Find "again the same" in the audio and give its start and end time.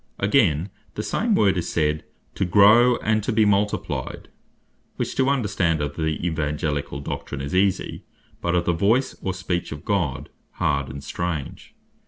0.17-1.35